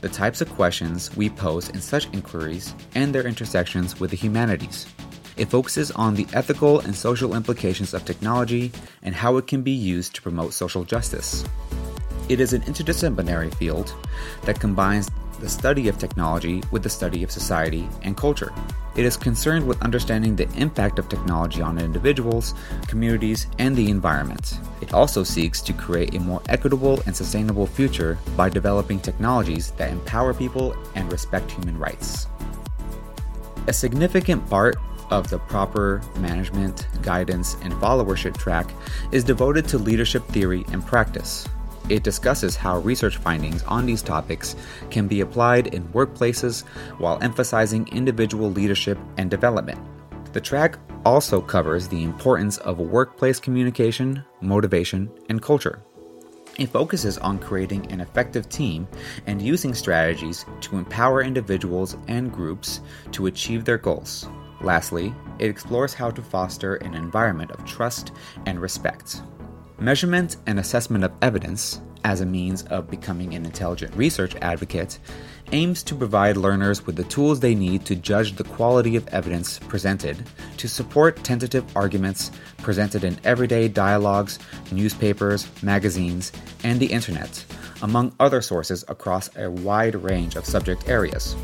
the 0.01 0.09
types 0.09 0.41
of 0.41 0.51
questions 0.51 1.15
we 1.17 1.29
pose 1.29 1.69
in 1.71 1.81
such 1.81 2.13
inquiries 2.13 2.75
and 2.95 3.15
their 3.15 3.27
intersections 3.27 4.01
with 4.01 4.11
the 4.11 4.17
humanities. 4.17 4.87
It 5.37 5.51
focuses 5.51 5.91
on 5.91 6.15
the 6.15 6.27
ethical 6.33 6.81
and 6.81 6.95
social 6.95 7.35
implications 7.35 7.93
of 7.93 8.05
technology 8.05 8.73
and 9.03 9.15
how 9.15 9.37
it 9.37 9.47
can 9.47 9.63
be 9.63 9.73
used 9.73 10.15
to 10.15 10.23
promote 10.23 10.55
social 10.55 10.85
justice. 10.85 11.45
It 12.29 12.41
is 12.41 12.55
an 12.55 12.63
interdisciplinary 12.63 13.55
field 13.55 13.95
that 14.45 14.59
combines 14.59 15.11
the 15.41 15.49
study 15.49 15.89
of 15.89 15.99
technology 15.99 16.63
with 16.71 16.83
the 16.83 16.89
study 16.89 17.23
of 17.23 17.31
society 17.31 17.89
and 18.03 18.17
culture. 18.17 18.53
It 18.97 19.05
is 19.05 19.17
concerned 19.17 19.67
with 19.67 19.83
understanding 19.83 20.37
the 20.37 20.49
impact 20.57 20.99
of 20.99 21.09
technology 21.09 21.61
on 21.61 21.79
individuals, 21.79 22.55
communities, 22.89 23.47
and 23.59 23.77
the 23.77 23.91
environment. 23.91 24.59
It 24.81 24.95
also 24.95 25.23
seeks 25.23 25.61
to 25.63 25.73
create 25.73 26.15
a 26.15 26.21
more 26.21 26.43
equitable 26.49 27.03
and 27.07 27.15
sustainable 27.15 27.67
future 27.67 28.19
by 28.37 28.49
developing 28.49 29.01
technologies 29.01 29.73
that 29.73 29.93
empower 29.93 30.33
people 30.33 30.75
and 30.95 31.13
respect 31.13 31.51
human 31.51 31.79
rights. 31.79 32.27
A 33.67 33.73
significant 33.73 34.49
part 34.49 34.77
of 35.11 35.29
the 35.29 35.39
proper 35.39 36.01
management, 36.17 36.87
guidance, 37.03 37.57
and 37.63 37.73
followership 37.75 38.37
track 38.37 38.71
is 39.13 39.25
devoted 39.25 39.69
to 39.69 39.79
leadership 39.79 40.27
theory 40.29 40.65
and 40.73 40.85
practice. 40.85 41.47
It 41.89 42.03
discusses 42.03 42.57
how 42.57 42.79
research 42.79 43.19
findings 43.19 43.63
on 43.65 43.87
these 43.87 44.03
topics 44.03 44.57
can 44.91 45.07
be 45.07 45.21
applied 45.21 45.69
in 45.69 45.87
workplaces 45.89 46.65
while 46.99 47.19
emphasizing 47.23 47.87
individual 47.89 48.51
leadership 48.51 48.99
and 49.19 49.31
development. 49.31 49.79
The 50.33 50.41
track 50.41 50.79
also 51.05 51.41
covers 51.41 51.87
the 51.87 52.03
importance 52.03 52.59
of 52.59 52.81
workplace 52.81 53.39
communication, 53.39 54.25
motivation, 54.41 55.09
and 55.29 55.41
culture. 55.41 55.81
It 56.59 56.71
focuses 56.71 57.19
on 57.19 57.39
creating 57.39 57.93
an 57.93 58.01
effective 58.01 58.49
team 58.49 58.89
and 59.27 59.41
using 59.41 59.73
strategies 59.73 60.45
to 60.63 60.79
empower 60.79 61.23
individuals 61.23 61.97
and 62.09 62.33
groups 62.33 62.81
to 63.13 63.27
achieve 63.27 63.65
their 63.65 63.79
goals. 63.79 64.27
Lastly, 64.61 65.15
it 65.39 65.51
explores 65.51 65.95
how 65.95 66.11
to 66.11 66.23
foster 66.23 66.77
an 66.77 66.95
environment 66.95 67.53
of 67.53 67.65
trust 67.65 68.13
and 68.47 68.61
respect. 68.61 69.23
Measurement 69.79 70.39
and 70.47 70.59
assessment 70.59 71.05
of 71.05 71.13
evidence, 71.21 71.83
as 72.03 72.23
a 72.23 72.27
means 72.27 72.63
of 72.65 72.89
becoming 72.89 73.35
an 73.35 73.45
intelligent 73.45 73.95
research 73.95 74.35
advocate, 74.37 74.99
aims 75.53 75.83
to 75.83 75.95
provide 75.95 76.39
learners 76.39 76.87
with 76.87 76.97
the 76.97 77.05
tools 77.05 77.41
they 77.41 77.55
need 77.55 77.85
to 77.85 77.95
judge 77.95 78.37
the 78.37 78.45
quality 78.45 78.97
of 78.97 79.07
evidence 79.09 79.59
presented 79.59 80.17
to 80.57 80.67
support 80.67 81.23
tentative 81.23 81.65
arguments 81.77 82.31
presented 82.57 83.05
in 83.05 83.19
everyday 83.23 83.69
dialogues, 83.69 84.39
newspapers, 84.73 85.47
magazines, 85.63 86.33
and 86.65 86.81
the 86.81 86.87
internet, 86.87 87.45
among 87.83 88.15
other 88.19 88.41
sources 88.41 88.83
across 88.89 89.29
a 89.37 89.51
wide 89.51 89.95
range 89.95 90.37
of 90.37 90.47
subject 90.47 90.89
areas. 90.89 91.37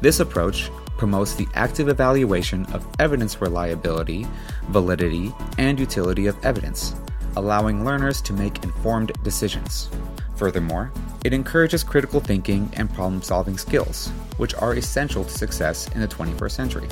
This 0.00 0.18
approach 0.18 0.70
promotes 0.96 1.34
the 1.34 1.46
active 1.52 1.90
evaluation 1.90 2.64
of 2.66 2.86
evidence 2.98 3.42
reliability, 3.42 4.26
validity, 4.70 5.34
and 5.58 5.78
utility 5.78 6.26
of 6.26 6.42
evidence 6.42 6.94
allowing 7.36 7.84
learners 7.84 8.20
to 8.22 8.32
make 8.32 8.62
informed 8.64 9.12
decisions. 9.22 9.88
Furthermore, 10.36 10.92
it 11.24 11.32
encourages 11.32 11.84
critical 11.84 12.20
thinking 12.20 12.70
and 12.74 12.92
problem 12.92 13.22
solving 13.22 13.56
skills, 13.56 14.08
which 14.36 14.54
are 14.56 14.74
essential 14.74 15.24
to 15.24 15.30
success 15.30 15.88
in 15.94 16.00
the 16.00 16.08
21st 16.08 16.50
century. 16.50 16.88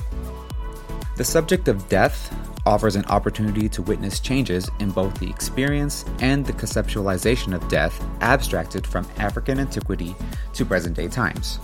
The 1.16 1.24
subject 1.24 1.68
of 1.68 1.88
death 1.88 2.34
offers 2.64 2.96
an 2.96 3.04
opportunity 3.06 3.68
to 3.68 3.82
witness 3.82 4.20
changes 4.20 4.70
in 4.78 4.90
both 4.90 5.18
the 5.18 5.28
experience 5.28 6.04
and 6.20 6.46
the 6.46 6.52
conceptualization 6.52 7.54
of 7.54 7.68
death 7.68 8.02
abstracted 8.20 8.86
from 8.86 9.06
African 9.18 9.58
antiquity 9.58 10.14
to 10.54 10.64
present 10.64 10.96
day 10.96 11.08
times. 11.08 11.58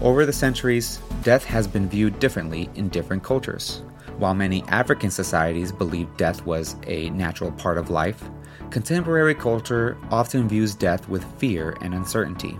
Over 0.00 0.26
the 0.26 0.32
centuries, 0.32 0.98
death 1.22 1.44
has 1.44 1.68
been 1.68 1.88
viewed 1.88 2.18
differently 2.18 2.68
in 2.74 2.88
different 2.88 3.22
cultures. 3.22 3.82
While 4.18 4.34
many 4.34 4.62
African 4.68 5.10
societies 5.10 5.72
believed 5.72 6.16
death 6.16 6.44
was 6.46 6.76
a 6.86 7.10
natural 7.10 7.50
part 7.52 7.78
of 7.78 7.90
life, 7.90 8.22
contemporary 8.70 9.34
culture 9.34 9.98
often 10.10 10.48
views 10.48 10.74
death 10.74 11.08
with 11.08 11.24
fear 11.38 11.76
and 11.80 11.94
uncertainty. 11.94 12.58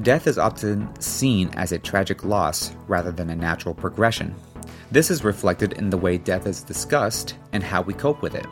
Death 0.00 0.26
is 0.26 0.38
often 0.38 0.88
seen 1.00 1.50
as 1.54 1.72
a 1.72 1.78
tragic 1.78 2.24
loss 2.24 2.74
rather 2.88 3.12
than 3.12 3.30
a 3.30 3.36
natural 3.36 3.74
progression. 3.74 4.34
This 4.90 5.10
is 5.10 5.24
reflected 5.24 5.74
in 5.74 5.90
the 5.90 5.98
way 5.98 6.18
death 6.18 6.46
is 6.46 6.62
discussed 6.62 7.36
and 7.52 7.62
how 7.62 7.82
we 7.82 7.94
cope 7.94 8.22
with 8.22 8.34
it. 8.34 8.46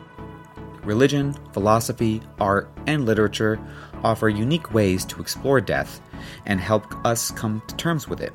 Religion, 0.83 1.33
philosophy, 1.53 2.21
art, 2.39 2.69
and 2.87 3.05
literature 3.05 3.59
offer 4.03 4.29
unique 4.29 4.73
ways 4.73 5.05
to 5.05 5.21
explore 5.21 5.61
death 5.61 6.01
and 6.45 6.59
help 6.59 6.93
us 7.05 7.31
come 7.31 7.61
to 7.67 7.75
terms 7.75 8.07
with 8.07 8.21
it. 8.21 8.33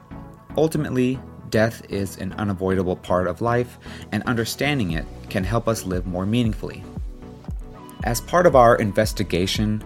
Ultimately, 0.57 1.19
death 1.51 1.83
is 1.89 2.17
an 2.19 2.33
unavoidable 2.35 2.97
part 2.97 3.27
of 3.27 3.41
life, 3.41 3.79
and 4.13 4.23
understanding 4.25 4.93
it 4.93 5.07
can 5.29 5.45
help 5.45 5.69
us 5.69 5.85
live 5.85 6.07
more 6.07 6.27
meaningfully. 6.27 6.83
As 8.05 8.21
part 8.21 8.47
of 8.47 8.55
our 8.55 8.77
investigation 8.77 9.83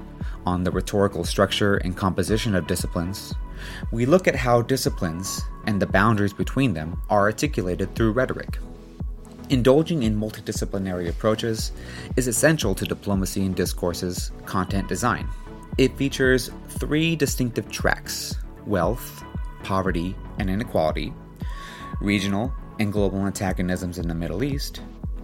on 0.46 0.64
the 0.64 0.70
rhetorical 0.70 1.24
structure 1.24 1.76
and 1.76 1.96
composition 1.96 2.54
of 2.54 2.66
disciplines, 2.66 3.34
we 3.92 4.06
look 4.06 4.26
at 4.26 4.34
how 4.34 4.62
disciplines 4.62 5.40
and 5.66 5.80
the 5.80 5.86
boundaries 5.86 6.32
between 6.32 6.74
them 6.74 7.00
are 7.10 7.20
articulated 7.20 7.94
through 7.94 8.12
rhetoric. 8.12 8.58
Indulging 9.48 10.04
in 10.04 10.18
multidisciplinary 10.18 11.08
approaches 11.08 11.72
is 12.16 12.28
essential 12.28 12.74
to 12.74 12.84
diplomacy 12.84 13.44
and 13.44 13.54
discourses 13.54 14.30
content 14.46 14.88
design. 14.88 15.28
It 15.76 15.96
features 15.96 16.50
three 16.68 17.16
distinctive 17.16 17.70
tracks 17.70 18.36
wealth, 18.66 19.24
poverty, 19.62 20.14
and 20.38 20.48
inequality, 20.48 21.12
regional 22.00 22.52
and 22.78 22.92
global 22.92 23.26
antagonisms 23.26 23.98
in 23.98 24.08
the 24.08 24.14
Middle 24.14 24.42
East, 24.42 24.80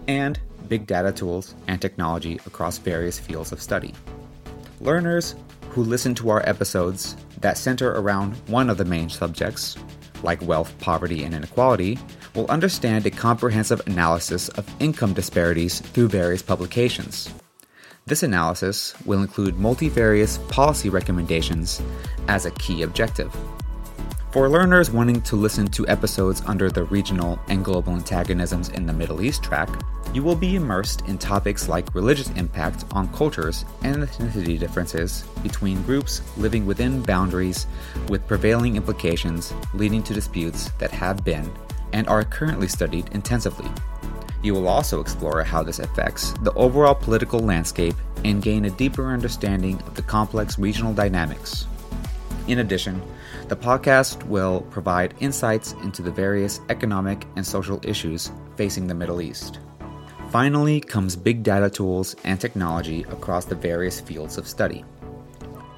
and 0.07 0.39
big 0.67 0.85
data 0.85 1.11
tools 1.11 1.55
and 1.67 1.81
technology 1.81 2.39
across 2.45 2.77
various 2.77 3.19
fields 3.19 3.51
of 3.51 3.61
study. 3.61 3.93
Learners 4.79 5.35
who 5.69 5.83
listen 5.83 6.15
to 6.15 6.29
our 6.29 6.47
episodes 6.47 7.15
that 7.41 7.57
center 7.57 7.91
around 7.93 8.35
one 8.47 8.69
of 8.69 8.77
the 8.77 8.85
main 8.85 9.09
subjects, 9.09 9.77
like 10.23 10.41
wealth, 10.41 10.73
poverty, 10.79 11.23
and 11.23 11.33
inequality, 11.33 11.99
will 12.35 12.47
understand 12.47 13.05
a 13.05 13.11
comprehensive 13.11 13.81
analysis 13.87 14.49
of 14.49 14.67
income 14.79 15.13
disparities 15.13 15.79
through 15.79 16.07
various 16.07 16.41
publications. 16.41 17.33
This 18.05 18.23
analysis 18.23 18.95
will 19.05 19.21
include 19.21 19.55
multivarious 19.55 20.37
policy 20.49 20.89
recommendations 20.89 21.81
as 22.27 22.45
a 22.45 22.51
key 22.51 22.83
objective. 22.83 23.35
For 24.37 24.49
learners 24.49 24.91
wanting 24.91 25.21
to 25.21 25.35
listen 25.35 25.65
to 25.69 25.87
episodes 25.87 26.43
under 26.45 26.69
the 26.69 26.83
regional 26.83 27.39
and 27.47 27.65
global 27.65 27.93
antagonisms 27.93 28.69
in 28.69 28.85
the 28.85 28.93
Middle 28.93 29.23
East 29.23 29.41
track, 29.41 29.67
you 30.13 30.21
will 30.21 30.35
be 30.35 30.55
immersed 30.55 31.01
in 31.07 31.17
topics 31.17 31.67
like 31.67 31.95
religious 31.95 32.29
impact 32.35 32.85
on 32.91 33.11
cultures 33.13 33.65
and 33.81 33.95
ethnicity 33.95 34.59
differences 34.59 35.23
between 35.41 35.81
groups 35.81 36.21
living 36.37 36.67
within 36.67 37.01
boundaries 37.01 37.65
with 38.09 38.27
prevailing 38.27 38.75
implications 38.75 39.55
leading 39.73 40.03
to 40.03 40.13
disputes 40.13 40.69
that 40.77 40.91
have 40.91 41.25
been 41.25 41.51
and 41.93 42.07
are 42.07 42.23
currently 42.23 42.67
studied 42.67 43.09
intensively. 43.13 43.71
You 44.43 44.53
will 44.53 44.67
also 44.67 45.01
explore 45.01 45.43
how 45.43 45.63
this 45.63 45.79
affects 45.79 46.33
the 46.43 46.53
overall 46.53 46.93
political 46.93 47.39
landscape 47.39 47.95
and 48.23 48.43
gain 48.43 48.65
a 48.65 48.69
deeper 48.69 49.07
understanding 49.07 49.79
of 49.87 49.95
the 49.95 50.03
complex 50.03 50.59
regional 50.59 50.93
dynamics. 50.93 51.65
In 52.47 52.59
addition, 52.59 53.01
the 53.47 53.55
podcast 53.55 54.23
will 54.23 54.61
provide 54.71 55.13
insights 55.19 55.71
into 55.83 56.01
the 56.01 56.11
various 56.11 56.59
economic 56.69 57.25
and 57.37 57.45
social 57.45 57.79
issues 57.83 58.31
facing 58.57 58.87
the 58.87 58.93
Middle 58.93 59.21
East. 59.21 59.59
Finally 60.31 60.81
comes 60.81 61.15
big 61.15 61.43
data 61.43 61.69
tools 61.69 62.13
and 62.25 62.41
technology 62.41 63.03
across 63.03 63.45
the 63.45 63.55
various 63.55 64.01
fields 64.01 64.37
of 64.37 64.47
study. 64.47 64.83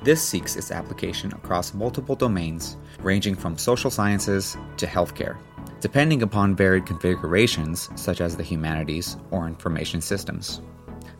This 0.01 0.23
seeks 0.23 0.55
its 0.55 0.71
application 0.71 1.31
across 1.33 1.75
multiple 1.75 2.15
domains, 2.15 2.75
ranging 3.01 3.35
from 3.35 3.57
social 3.57 3.91
sciences 3.91 4.57
to 4.77 4.87
healthcare, 4.87 5.37
depending 5.79 6.23
upon 6.23 6.55
varied 6.55 6.87
configurations 6.87 7.89
such 7.95 8.19
as 8.19 8.35
the 8.35 8.43
humanities 8.43 9.17
or 9.29 9.45
information 9.45 10.01
systems. 10.01 10.61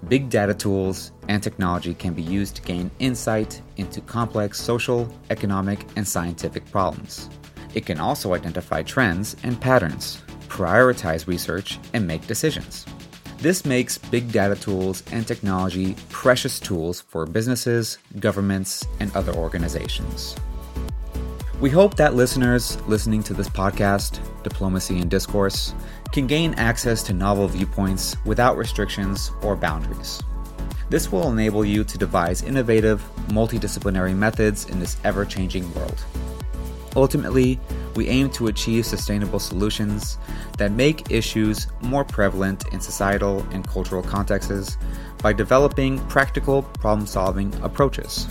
Big 0.08 0.30
data 0.30 0.54
tools 0.54 1.12
and 1.28 1.44
technology 1.44 1.94
can 1.94 2.14
be 2.14 2.22
used 2.22 2.56
to 2.56 2.62
gain 2.62 2.90
insight 3.00 3.62
into 3.78 4.02
complex 4.02 4.60
social, 4.60 5.12
economic, 5.30 5.86
and 5.98 6.08
scientific 6.08 6.70
problems. 6.72 7.30
It 7.74 7.86
can 7.86 8.00
also 8.00 8.34
identify 8.34 8.82
trends 8.82 9.36
and 9.44 9.60
patterns, 9.60 10.22
prioritize 10.48 11.28
research, 11.28 11.80
and 11.94 12.08
make 12.08 12.26
decisions. 12.28 12.86
This 13.38 13.66
makes 13.66 13.98
big 13.98 14.32
data 14.32 14.56
tools 14.56 15.04
and 15.12 15.28
technology 15.28 15.96
precious 16.10 16.60
tools 16.60 17.02
for 17.02 17.26
businesses, 17.26 17.98
governments, 18.20 18.86
and 19.00 19.16
other 19.16 19.34
organizations. 19.34 20.36
We 21.62 21.70
hope 21.70 21.96
that 21.96 22.16
listeners 22.16 22.82
listening 22.88 23.22
to 23.24 23.34
this 23.34 23.50
podcast, 23.50 24.22
Diplomacy 24.44 25.00
and 25.00 25.10
Discourse, 25.10 25.74
can 26.12 26.28
gain 26.28 26.54
access 26.56 27.04
to 27.04 27.14
novel 27.14 27.48
viewpoints 27.48 28.16
without 28.26 28.58
restrictions 28.58 29.32
or 29.42 29.56
boundaries. 29.56 30.22
This 30.90 31.12
will 31.12 31.30
enable 31.32 31.64
you 31.64 31.84
to 31.84 31.98
devise 31.98 32.42
innovative, 32.42 33.04
multidisciplinary 33.28 34.16
methods 34.16 34.66
in 34.66 34.80
this 34.80 34.98
ever 35.04 35.24
changing 35.24 35.72
world. 35.76 36.04
Ultimately, 36.96 37.60
we 37.96 38.08
aim 38.08 38.30
to 38.32 38.48
achieve 38.48 38.86
sustainable 38.86 39.40
solutions 39.40 40.18
that 40.58 40.72
make 40.72 41.12
issues 41.12 41.68
more 41.82 42.04
prevalent 42.04 42.64
in 42.74 42.82
societal 42.82 43.46
and 43.52 43.68
cultural 43.68 44.02
contexts 44.02 44.78
by 45.22 45.34
developing 45.34 46.00
practical 46.08 46.64
problem 46.64 47.06
solving 47.06 47.54
approaches. 47.62 48.28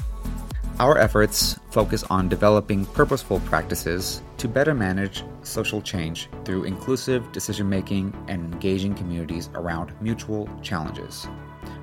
Our 0.80 0.96
efforts 0.96 1.58
focus 1.72 2.04
on 2.04 2.28
developing 2.28 2.86
purposeful 2.86 3.40
practices 3.40 4.22
to 4.36 4.46
better 4.46 4.74
manage 4.74 5.24
social 5.42 5.82
change 5.82 6.28
through 6.44 6.64
inclusive 6.64 7.32
decision 7.32 7.68
making 7.68 8.14
and 8.28 8.54
engaging 8.54 8.94
communities 8.94 9.50
around 9.56 9.92
mutual 10.00 10.48
challenges. 10.62 11.26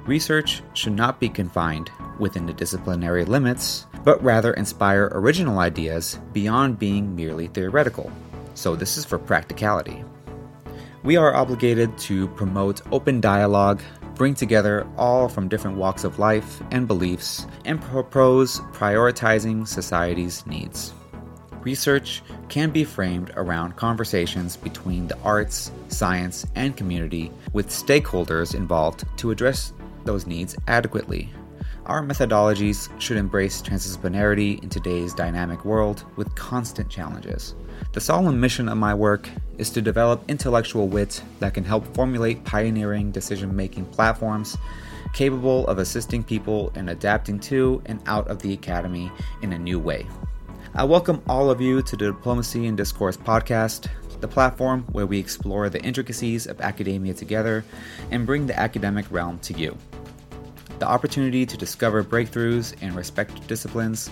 Research 0.05 0.63
should 0.75 0.93
not 0.93 1.19
be 1.19 1.27
confined 1.27 1.91
within 2.19 2.45
the 2.45 2.53
disciplinary 2.53 3.25
limits, 3.25 3.85
but 4.05 4.23
rather 4.23 4.53
inspire 4.53 5.09
original 5.11 5.59
ideas 5.59 6.17
beyond 6.31 6.79
being 6.79 7.13
merely 7.13 7.47
theoretical. 7.47 8.09
So, 8.53 8.77
this 8.77 8.95
is 8.95 9.03
for 9.03 9.19
practicality. 9.19 10.05
We 11.03 11.17
are 11.17 11.35
obligated 11.35 11.97
to 11.97 12.29
promote 12.29 12.81
open 12.93 13.19
dialogue, 13.19 13.81
bring 14.15 14.33
together 14.33 14.87
all 14.97 15.27
from 15.29 15.47
different 15.47 15.77
walks 15.77 16.03
of 16.03 16.19
life 16.19 16.61
and 16.71 16.87
beliefs, 16.87 17.45
and 17.65 17.81
propose 17.81 18.59
prioritizing 18.71 19.67
society's 19.67 20.45
needs. 20.47 20.93
Research 21.61 22.21
can 22.47 22.69
be 22.69 22.83
framed 22.83 23.31
around 23.35 23.75
conversations 23.75 24.55
between 24.55 25.07
the 25.07 25.17
arts, 25.23 25.71
science, 25.87 26.45
and 26.55 26.77
community 26.77 27.31
with 27.53 27.69
stakeholders 27.69 28.53
involved 28.53 29.03
to 29.17 29.31
address 29.31 29.73
those 30.03 30.27
needs 30.27 30.55
adequately. 30.67 31.31
Our 31.87 32.01
methodologies 32.01 32.89
should 32.99 33.17
embrace 33.17 33.61
transdisciplinarity 33.61 34.63
in 34.63 34.69
today's 34.69 35.13
dynamic 35.13 35.65
world 35.65 36.03
with 36.15 36.33
constant 36.33 36.89
challenges. 36.89 37.53
The 37.93 38.01
solemn 38.01 38.39
mission 38.39 38.67
of 38.67 38.79
my 38.79 38.95
work 38.95 39.29
is 39.59 39.69
to 39.69 39.83
develop 39.83 40.23
intellectual 40.27 40.87
wit 40.87 41.21
that 41.37 41.53
can 41.53 41.63
help 41.63 41.85
formulate 41.93 42.43
pioneering 42.43 43.11
decision 43.11 43.55
making 43.55 43.85
platforms 43.85 44.57
capable 45.13 45.67
of 45.67 45.77
assisting 45.77 46.23
people 46.23 46.71
in 46.73 46.89
adapting 46.89 47.39
to 47.41 47.83
and 47.85 48.01
out 48.07 48.27
of 48.29 48.41
the 48.41 48.53
academy 48.53 49.11
in 49.43 49.53
a 49.53 49.59
new 49.59 49.77
way. 49.77 50.07
I 50.73 50.85
welcome 50.85 51.21
all 51.27 51.51
of 51.51 51.61
you 51.61 51.83
to 51.83 51.95
the 51.95 52.07
Diplomacy 52.07 52.65
and 52.65 52.75
Discourse 52.75 53.15
podcast, 53.15 53.89
the 54.21 54.27
platform 54.27 54.85
where 54.91 55.05
we 55.05 55.19
explore 55.19 55.69
the 55.69 55.83
intricacies 55.83 56.47
of 56.47 56.61
academia 56.61 57.13
together 57.13 57.63
and 58.09 58.25
bring 58.25 58.47
the 58.47 58.59
academic 58.59 59.05
realm 59.11 59.37
to 59.39 59.53
you 59.53 59.77
the 60.79 60.87
opportunity 60.87 61.45
to 61.45 61.57
discover 61.57 62.03
breakthroughs 62.03 62.81
in 62.81 62.95
respective 62.95 63.45
disciplines, 63.47 64.09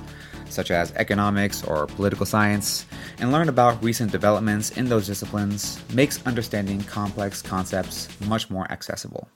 such 0.50 0.72
as 0.72 0.92
economics 0.94 1.64
or 1.64 1.88
political 1.88 2.26
science, 2.26 2.86
and 3.20 3.32
learn 3.32 3.50
about 3.50 3.84
recent 3.84 4.12
developments 4.12 4.72
in 4.78 4.88
those 4.88 5.08
disciplines 5.08 5.82
makes 5.94 6.26
understanding 6.26 6.82
complex 6.84 7.42
concepts 7.42 8.08
much 8.22 8.50
more 8.50 8.70
accessible. 8.72 9.28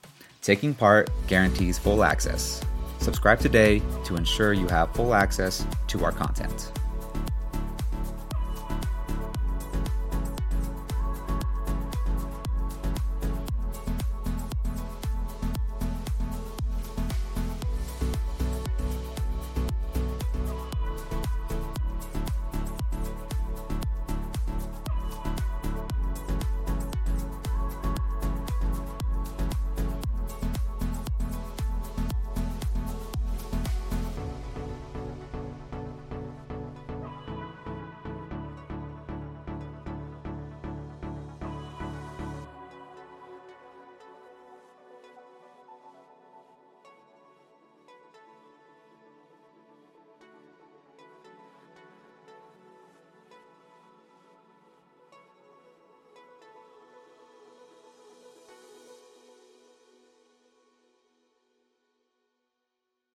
Taking 0.42 0.74
part 0.74 1.10
guarantees 1.26 1.78
full 1.78 2.04
access. 2.04 2.62
Subscribe 3.00 3.40
today 3.40 3.80
to 4.04 4.16
ensure 4.16 4.52
you 4.52 4.66
have 4.68 4.94
full 4.94 5.14
access 5.14 5.66
to 5.88 6.04
our 6.04 6.12
content. 6.12 6.72